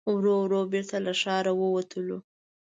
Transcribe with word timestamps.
ورو 0.13 0.35
ورو 0.43 0.61
بېرته 0.71 0.97
له 1.05 1.13
ښاره 1.21 1.51
ووتلو. 1.55 2.17